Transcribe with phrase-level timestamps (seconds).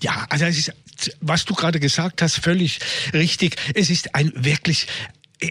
[0.00, 0.72] Ja, also es ist,
[1.20, 2.78] was du gerade gesagt hast, völlig
[3.12, 3.56] richtig.
[3.74, 4.86] Es ist ein wirklich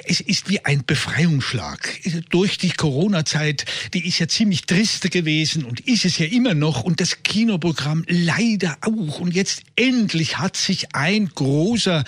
[0.05, 1.99] es ist wie ein Befreiungsschlag.
[2.29, 6.83] Durch die Corona-Zeit, die ist ja ziemlich triste gewesen und ist es ja immer noch
[6.83, 9.19] und das Kinoprogramm leider auch.
[9.19, 12.03] Und jetzt endlich hat sich ein großer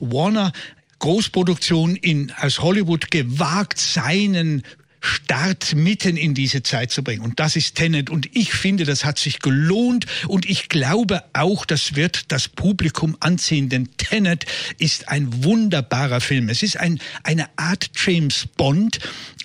[0.00, 0.52] Warner
[0.98, 4.64] Großproduktion in, aus Hollywood gewagt, seinen
[5.00, 7.22] Start mitten in diese Zeit zu bringen.
[7.22, 8.10] Und das ist Tenet.
[8.10, 10.06] Und ich finde, das hat sich gelohnt.
[10.26, 13.68] Und ich glaube auch, das wird das Publikum anziehen.
[13.68, 14.46] Denn Tenet
[14.78, 16.48] ist ein wunderbarer Film.
[16.48, 18.98] Es ist ein, eine Art James Bond,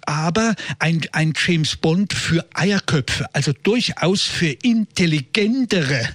[0.05, 3.27] aber ein, ein James Bond für Eierköpfe.
[3.33, 6.09] Also durchaus für intelligentere.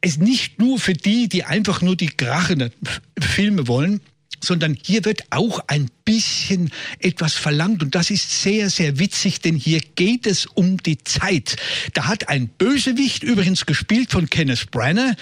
[0.00, 2.72] Es nicht nur für die, die einfach nur die krachenden
[3.18, 4.00] Filme wollen
[4.42, 6.70] sondern hier wird auch ein bisschen
[7.00, 11.56] etwas verlangt und das ist sehr, sehr witzig, denn hier geht es um die Zeit.
[11.94, 15.16] Da hat ein Bösewicht, übrigens gespielt von Kenneth Branagh,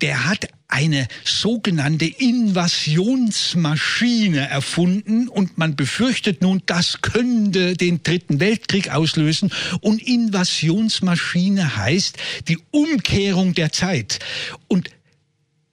[0.00, 8.90] der hat eine sogenannte Invasionsmaschine erfunden und man befürchtet nun, das könnte den Dritten Weltkrieg
[8.90, 9.52] auslösen.
[9.80, 12.16] Und Invasionsmaschine heißt
[12.48, 14.20] die Umkehrung der Zeit.
[14.68, 14.88] Und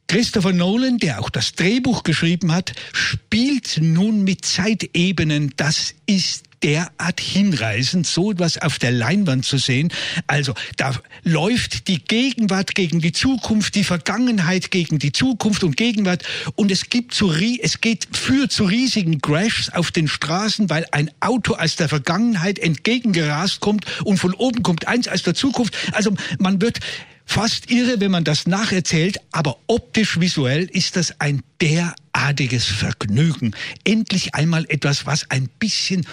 [0.08, 5.54] Christopher Nolan, der auch das Drehbuch geschrieben hat, spielt nun mit Zeitebenen.
[5.58, 9.92] Das ist derart hinreißend, so etwas auf der Leinwand zu sehen.
[10.26, 10.94] Also da
[11.24, 16.24] läuft die Gegenwart gegen die Zukunft, die Vergangenheit gegen die Zukunft und Gegenwart
[16.56, 21.12] und es gibt zu, es geht für zu riesigen Crashs auf den Straßen, weil ein
[21.20, 25.76] Auto aus der Vergangenheit entgegengerast kommt und von oben kommt eins aus der Zukunft.
[25.92, 26.80] Also man wird
[27.28, 33.54] fast irre, wenn man das nacherzählt, aber optisch visuell ist das ein derartiges Vergnügen.
[33.84, 36.08] Endlich einmal etwas, was ein bisschen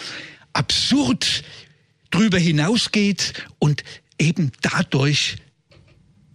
[0.52, 1.44] absurd
[2.10, 3.84] drüber hinausgeht und
[4.19, 5.36] eben dadurch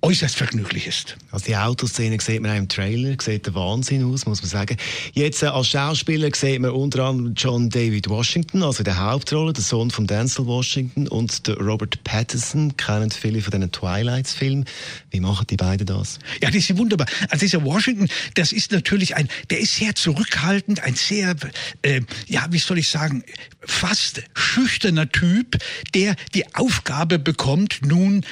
[0.01, 1.17] äußerst vergnüglich ist.
[1.31, 4.77] Also die Autoszene sieht man auch im Trailer, sieht der Wahnsinn aus, muss man sagen.
[5.13, 9.63] Jetzt äh, als Schauspieler sieht man unter anderem John David Washington, also der Hauptrolle, der
[9.63, 14.65] Sohn von Denzel Washington und der Robert Pattinson, kennen viele von diesen Twilight-Filmen.
[15.11, 16.19] Wie machen die beiden das?
[16.41, 17.07] Ja, die sind wunderbar.
[17.29, 21.35] Also dieser Washington, das ist natürlich ein, der ist sehr zurückhaltend, ein sehr,
[21.81, 23.23] äh, ja, wie soll ich sagen,
[23.61, 25.57] fast schüchterner Typ,
[25.93, 28.23] der die Aufgabe bekommt, nun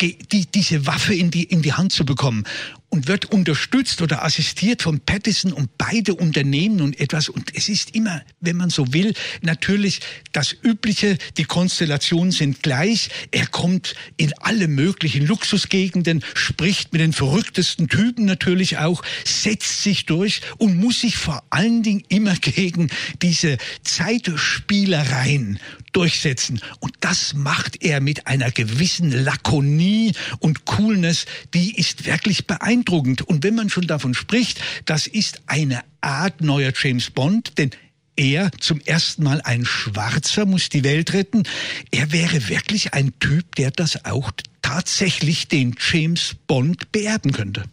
[0.00, 2.44] die, diese Waffe in die, in die Hand zu bekommen
[2.90, 7.28] und wird unterstützt oder assistiert von Pattison und beide Unternehmen und etwas.
[7.28, 10.00] Und es ist immer, wenn man so will, natürlich
[10.32, 11.16] das Übliche.
[11.38, 13.08] Die Konstellationen sind gleich.
[13.30, 20.06] Er kommt in alle möglichen Luxusgegenden, spricht mit den verrücktesten Typen natürlich auch, setzt sich
[20.06, 22.90] durch und muss sich vor allen Dingen immer gegen
[23.22, 25.60] diese Zeitspielereien
[25.92, 26.60] durchsetzen.
[26.80, 33.22] Und das macht er mit einer gewissen Lakonie und Coolness, die ist wirklich beeindruckend.
[33.22, 37.70] Und wenn man schon davon spricht, das ist eine Art neuer James Bond, denn
[38.16, 41.44] er zum ersten Mal ein Schwarzer muss die Welt retten.
[41.90, 44.30] Er wäre wirklich ein Typ, der das auch
[44.60, 47.64] tatsächlich den James Bond beerben könnte.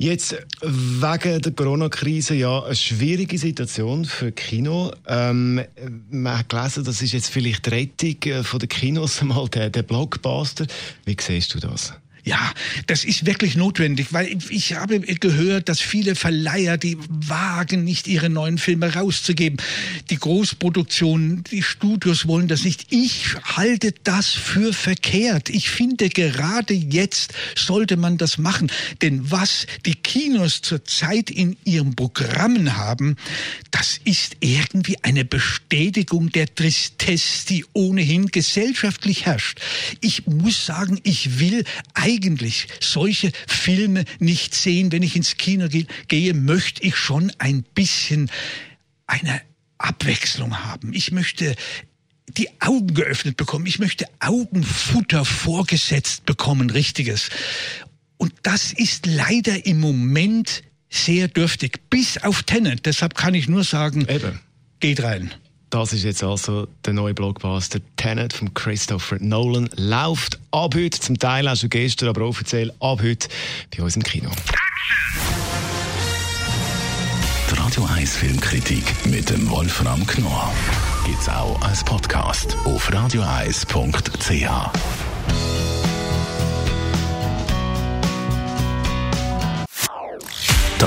[0.00, 4.92] Jetzt wegen der Corona-Krise ja eine schwierige Situation für Kino.
[5.08, 5.60] Ähm,
[6.08, 9.70] man hat gelesen, das ist jetzt vielleicht die Rettung äh, von der Kinos, mal der,
[9.70, 10.68] der Blockbuster.
[11.04, 11.94] Wie siehst du das?
[12.24, 12.52] Ja,
[12.86, 18.28] das ist wirklich notwendig, weil ich habe gehört, dass viele Verleiher, die wagen nicht, ihre
[18.28, 19.58] neuen Filme rauszugeben.
[20.10, 22.92] Die Großproduktionen, die Studios wollen das nicht.
[22.92, 25.48] Ich halte das für verkehrt.
[25.48, 28.70] Ich finde, gerade jetzt sollte man das machen.
[29.02, 33.16] Denn was die Kinos zurzeit in ihren Programmen haben,
[33.70, 39.60] das ist irgendwie eine Bestätigung der Tristesse, die ohnehin gesellschaftlich herrscht.
[40.00, 41.64] Ich muss sagen, ich will
[42.08, 44.90] eigentlich solche Filme nicht sehen.
[44.92, 45.68] Wenn ich ins Kino
[46.08, 48.30] gehe, möchte ich schon ein bisschen
[49.06, 49.40] eine
[49.76, 50.92] Abwechslung haben.
[50.92, 51.54] Ich möchte
[52.28, 53.66] die Augen geöffnet bekommen.
[53.66, 57.30] Ich möchte Augenfutter vorgesetzt bekommen, richtiges.
[58.16, 62.86] Und das ist leider im Moment sehr dürftig, bis auf Tenet.
[62.86, 64.40] Deshalb kann ich nur sagen, Eben.
[64.80, 65.32] geht rein.
[65.70, 69.68] Das ist jetzt also der neue Blockbuster Tenet von Christopher Nolan.
[69.76, 73.28] Läuft ab heute, zum Teil auch schon gestern, aber offiziell ab heute
[73.76, 74.30] bei uns im Kino.
[77.50, 80.52] Die Radio 1 Filmkritik mit dem Wolfram Knorr
[81.04, 85.07] gibt es auch als Podcast auf radioeis.ch.